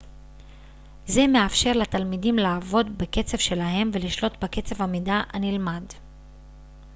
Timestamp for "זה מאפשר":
1.07-1.71